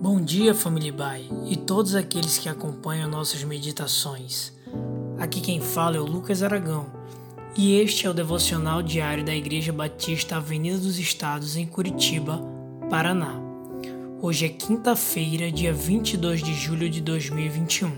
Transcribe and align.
Bom 0.00 0.18
dia, 0.18 0.54
família 0.54 0.90
Bai, 0.90 1.28
e 1.46 1.54
todos 1.56 1.94
aqueles 1.94 2.38
que 2.38 2.48
acompanham 2.48 3.10
nossas 3.10 3.44
meditações. 3.44 4.50
Aqui 5.18 5.42
quem 5.42 5.60
fala 5.60 5.98
é 5.98 6.00
o 6.00 6.06
Lucas 6.06 6.42
Aragão, 6.42 6.90
e 7.54 7.74
este 7.74 8.06
é 8.06 8.10
o 8.10 8.14
devocional 8.14 8.82
diário 8.82 9.22
da 9.22 9.36
Igreja 9.36 9.74
Batista 9.74 10.36
Avenida 10.36 10.78
dos 10.78 10.98
Estados, 10.98 11.54
em 11.54 11.66
Curitiba, 11.66 12.42
Paraná. 12.88 13.38
Hoje 14.22 14.46
é 14.46 14.48
quinta-feira, 14.48 15.52
dia 15.52 15.74
22 15.74 16.42
de 16.42 16.54
julho 16.54 16.88
de 16.88 17.02
2021. 17.02 17.92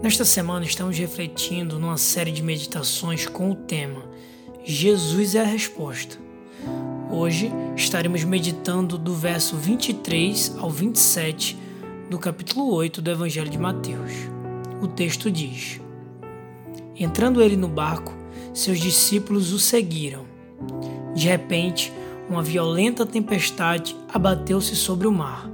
Nesta 0.00 0.24
semana 0.24 0.64
estamos 0.64 0.96
refletindo 0.96 1.80
numa 1.80 1.98
série 1.98 2.30
de 2.30 2.44
meditações 2.44 3.26
com 3.26 3.50
o 3.50 3.56
tema 3.56 4.04
Jesus 4.64 5.34
é 5.34 5.40
a 5.40 5.44
Resposta. 5.44 6.16
Hoje 7.10 7.52
estaremos 7.76 8.24
meditando 8.24 8.96
do 8.96 9.14
verso 9.14 9.56
23 9.56 10.56
ao 10.58 10.70
27 10.70 11.56
do 12.10 12.18
capítulo 12.18 12.72
8 12.72 13.02
do 13.02 13.10
Evangelho 13.10 13.50
de 13.50 13.58
Mateus. 13.58 14.12
O 14.80 14.88
texto 14.88 15.30
diz: 15.30 15.80
Entrando 16.96 17.42
ele 17.42 17.56
no 17.56 17.68
barco, 17.68 18.12
seus 18.54 18.80
discípulos 18.80 19.52
o 19.52 19.58
seguiram. 19.58 20.24
De 21.14 21.28
repente, 21.28 21.92
uma 22.28 22.42
violenta 22.42 23.04
tempestade 23.04 23.94
abateu-se 24.08 24.74
sobre 24.74 25.06
o 25.06 25.12
mar, 25.12 25.48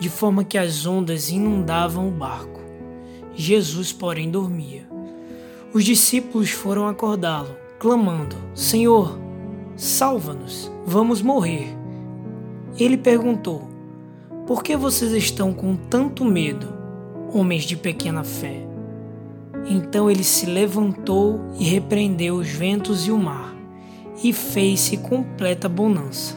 de 0.00 0.08
forma 0.08 0.44
que 0.44 0.56
as 0.56 0.86
ondas 0.86 1.30
inundavam 1.30 2.08
o 2.08 2.12
barco. 2.12 2.60
Jesus, 3.34 3.92
porém, 3.92 4.30
dormia. 4.30 4.88
Os 5.74 5.84
discípulos 5.84 6.50
foram 6.50 6.88
acordá-lo, 6.88 7.54
clamando: 7.78 8.34
Senhor, 8.54 9.25
salva-nos, 9.76 10.70
vamos 10.86 11.20
morrer. 11.20 11.68
Ele 12.78 12.96
perguntou: 12.96 13.68
Por 14.46 14.62
que 14.62 14.76
vocês 14.76 15.12
estão 15.12 15.52
com 15.52 15.76
tanto 15.76 16.24
medo, 16.24 16.72
homens 17.32 17.64
de 17.64 17.76
pequena 17.76 18.24
fé? 18.24 18.66
Então 19.68 20.10
ele 20.10 20.24
se 20.24 20.46
levantou 20.46 21.40
e 21.58 21.64
repreendeu 21.64 22.36
os 22.36 22.48
ventos 22.48 23.06
e 23.06 23.10
o 23.10 23.18
mar, 23.18 23.54
e 24.22 24.32
fez-se 24.32 24.96
completa 24.96 25.68
bonança. 25.68 26.36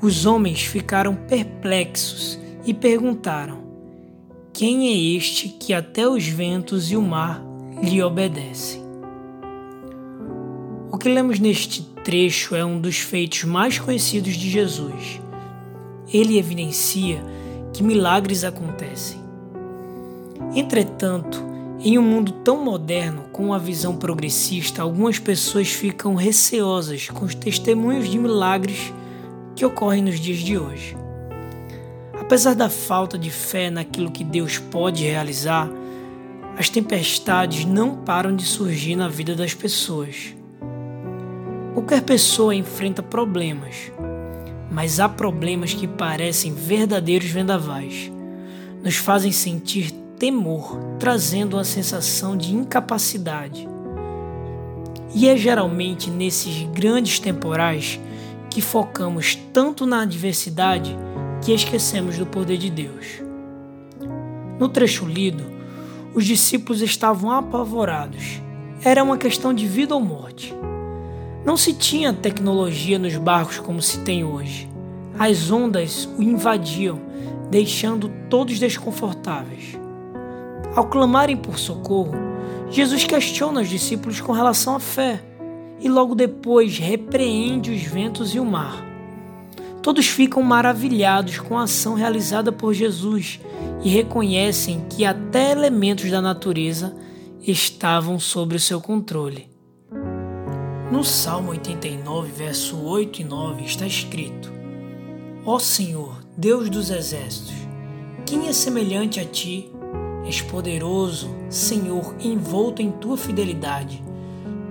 Os 0.00 0.26
homens 0.26 0.62
ficaram 0.62 1.14
perplexos 1.14 2.38
e 2.64 2.72
perguntaram: 2.72 3.58
Quem 4.52 4.88
é 4.88 5.16
este 5.16 5.48
que 5.48 5.74
até 5.74 6.08
os 6.08 6.26
ventos 6.26 6.90
e 6.90 6.96
o 6.96 7.02
mar 7.02 7.42
lhe 7.82 8.02
obedecem? 8.02 8.82
O 10.90 10.98
que 10.98 11.08
lemos 11.08 11.38
neste 11.38 11.91
trecho 12.04 12.54
é 12.54 12.64
um 12.64 12.80
dos 12.80 12.98
feitos 12.98 13.44
mais 13.44 13.78
conhecidos 13.78 14.34
de 14.34 14.50
Jesus. 14.50 15.20
Ele 16.12 16.38
evidencia 16.38 17.22
que 17.72 17.82
milagres 17.82 18.44
acontecem. 18.44 19.20
Entretanto, 20.54 21.42
em 21.80 21.98
um 21.98 22.02
mundo 22.02 22.32
tão 22.44 22.62
moderno, 22.62 23.24
com 23.32 23.46
uma 23.46 23.58
visão 23.58 23.96
progressista, 23.96 24.82
algumas 24.82 25.18
pessoas 25.18 25.68
ficam 25.68 26.14
receosas 26.14 27.08
com 27.08 27.24
os 27.24 27.34
testemunhos 27.34 28.08
de 28.08 28.18
milagres 28.18 28.92
que 29.56 29.64
ocorrem 29.64 30.02
nos 30.02 30.20
dias 30.20 30.38
de 30.38 30.58
hoje. 30.58 30.96
Apesar 32.20 32.54
da 32.54 32.68
falta 32.68 33.18
de 33.18 33.30
fé 33.30 33.70
naquilo 33.70 34.10
que 34.10 34.22
Deus 34.22 34.58
pode 34.58 35.02
realizar, 35.04 35.68
as 36.56 36.68
tempestades 36.68 37.64
não 37.64 37.96
param 37.96 38.36
de 38.36 38.44
surgir 38.44 38.94
na 38.94 39.08
vida 39.08 39.34
das 39.34 39.54
pessoas. 39.54 40.34
Qualquer 41.74 42.02
pessoa 42.02 42.54
enfrenta 42.54 43.02
problemas, 43.02 43.90
mas 44.70 45.00
há 45.00 45.08
problemas 45.08 45.72
que 45.72 45.88
parecem 45.88 46.52
verdadeiros 46.52 47.30
vendavais. 47.30 48.12
Nos 48.82 48.96
fazem 48.96 49.32
sentir 49.32 49.90
temor, 50.18 50.78
trazendo 50.98 51.56
uma 51.56 51.64
sensação 51.64 52.36
de 52.36 52.54
incapacidade. 52.54 53.66
E 55.14 55.26
é 55.26 55.34
geralmente 55.34 56.10
nesses 56.10 56.62
grandes 56.74 57.18
temporais 57.18 57.98
que 58.50 58.60
focamos 58.60 59.34
tanto 59.34 59.86
na 59.86 60.02
adversidade 60.02 60.94
que 61.42 61.52
esquecemos 61.52 62.18
do 62.18 62.26
poder 62.26 62.58
de 62.58 62.68
Deus. 62.68 63.22
No 64.58 64.68
trecho 64.68 65.06
lido, 65.06 65.44
os 66.14 66.26
discípulos 66.26 66.82
estavam 66.82 67.30
apavorados. 67.30 68.42
Era 68.84 69.02
uma 69.02 69.16
questão 69.16 69.54
de 69.54 69.66
vida 69.66 69.94
ou 69.94 70.00
morte. 70.02 70.54
Não 71.44 71.56
se 71.56 71.72
tinha 71.72 72.12
tecnologia 72.12 73.00
nos 73.00 73.16
barcos 73.16 73.58
como 73.58 73.82
se 73.82 73.98
tem 74.00 74.22
hoje. 74.22 74.70
As 75.18 75.50
ondas 75.50 76.08
o 76.16 76.22
invadiam, 76.22 77.00
deixando 77.50 78.08
todos 78.30 78.60
desconfortáveis. 78.60 79.76
Ao 80.74 80.86
clamarem 80.86 81.36
por 81.36 81.58
socorro, 81.58 82.14
Jesus 82.70 83.04
questiona 83.04 83.60
os 83.60 83.68
discípulos 83.68 84.20
com 84.20 84.32
relação 84.32 84.76
à 84.76 84.80
fé 84.80 85.20
e 85.80 85.88
logo 85.88 86.14
depois 86.14 86.78
repreende 86.78 87.72
os 87.72 87.82
ventos 87.82 88.34
e 88.34 88.40
o 88.40 88.44
mar. 88.44 88.82
Todos 89.82 90.06
ficam 90.06 90.44
maravilhados 90.44 91.38
com 91.38 91.58
a 91.58 91.64
ação 91.64 91.94
realizada 91.94 92.52
por 92.52 92.72
Jesus 92.72 93.40
e 93.82 93.88
reconhecem 93.88 94.86
que 94.88 95.04
até 95.04 95.50
elementos 95.50 96.08
da 96.08 96.22
natureza 96.22 96.94
estavam 97.42 98.20
sob 98.20 98.54
o 98.54 98.60
seu 98.60 98.80
controle. 98.80 99.51
No 100.92 101.02
Salmo 101.02 101.52
89, 101.52 102.30
verso 102.32 102.78
8 102.78 103.22
e 103.22 103.24
9 103.24 103.64
está 103.64 103.86
escrito: 103.86 104.52
Ó 105.42 105.58
Senhor, 105.58 106.18
Deus 106.36 106.68
dos 106.68 106.90
exércitos, 106.90 107.54
quem 108.26 108.46
é 108.46 108.52
semelhante 108.52 109.18
a 109.18 109.24
ti? 109.24 109.72
És 110.26 110.42
poderoso, 110.42 111.30
Senhor, 111.48 112.14
envolto 112.20 112.82
em 112.82 112.90
tua 112.90 113.16
fidelidade. 113.16 114.04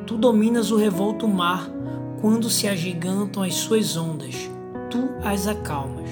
Tu 0.06 0.16
dominas 0.16 0.70
o 0.70 0.78
revolto 0.78 1.28
mar 1.28 1.68
quando 2.22 2.52
se 2.52 2.68
agigantam 2.68 3.42
as 3.42 3.56
suas 3.56 3.98
ondas, 3.98 4.36
tu 4.92 5.10
as 5.24 5.48
acalmas. 5.48 6.08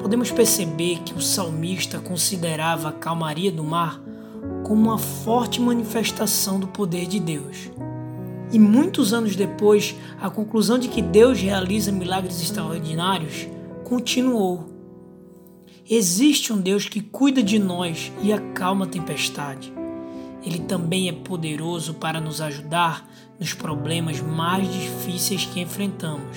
Podemos 0.00 0.30
perceber 0.30 1.00
que 1.00 1.12
o 1.12 1.20
salmista 1.20 1.98
considerava 1.98 2.88
a 2.88 2.92
calmaria 2.92 3.52
do 3.52 3.62
mar 3.62 4.00
como 4.64 4.84
uma 4.84 4.96
forte 4.96 5.60
manifestação 5.60 6.58
do 6.58 6.66
poder 6.66 7.06
de 7.06 7.20
Deus. 7.20 7.70
E 8.52 8.58
muitos 8.58 9.12
anos 9.12 9.34
depois, 9.34 9.96
a 10.20 10.30
conclusão 10.30 10.78
de 10.78 10.88
que 10.88 11.02
Deus 11.02 11.40
realiza 11.40 11.90
milagres 11.90 12.40
extraordinários 12.40 13.48
continuou. 13.84 14.66
Existe 15.88 16.52
um 16.52 16.60
Deus 16.60 16.88
que 16.88 17.00
cuida 17.00 17.42
de 17.42 17.58
nós 17.58 18.12
e 18.22 18.32
acalma 18.32 18.84
a 18.84 18.88
tempestade. 18.88 19.72
Ele 20.44 20.60
também 20.60 21.08
é 21.08 21.12
poderoso 21.12 21.94
para 21.94 22.20
nos 22.20 22.40
ajudar 22.40 23.08
nos 23.38 23.52
problemas 23.52 24.20
mais 24.20 24.72
difíceis 24.72 25.44
que 25.44 25.60
enfrentamos. 25.60 26.36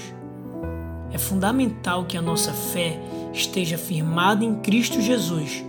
É 1.11 1.17
fundamental 1.17 2.05
que 2.05 2.17
a 2.17 2.21
nossa 2.21 2.51
fé 2.53 2.99
esteja 3.33 3.77
firmada 3.77 4.43
em 4.43 4.55
Cristo 4.55 5.01
Jesus, 5.01 5.63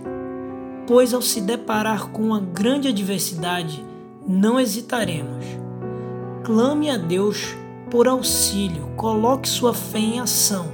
pois 0.87 1.13
ao 1.13 1.21
se 1.21 1.41
deparar 1.41 2.09
com 2.09 2.23
uma 2.23 2.39
grande 2.39 2.87
adversidade, 2.87 3.83
não 4.27 4.59
hesitaremos 4.59 5.60
Clame 6.43 6.89
a 6.89 6.97
Deus 6.97 7.55
por 7.91 8.07
auxílio, 8.07 8.89
coloque 8.95 9.47
sua 9.47 9.73
fé 9.73 9.99
em 9.99 10.19
ação 10.19 10.67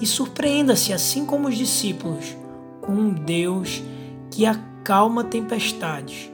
e 0.00 0.06
surpreenda-se, 0.06 0.94
assim 0.94 1.26
como 1.26 1.48
os 1.48 1.56
discípulos, 1.58 2.36
com 2.80 2.92
um 2.92 3.10
Deus 3.10 3.82
que 4.30 4.46
acalma 4.46 5.22
tempestades. 5.22 6.30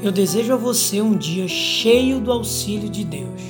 Eu 0.00 0.12
desejo 0.12 0.52
a 0.52 0.56
você 0.56 1.00
um 1.00 1.16
dia 1.16 1.48
cheio 1.48 2.20
do 2.20 2.30
auxílio 2.30 2.88
de 2.88 3.04
Deus. 3.04 3.40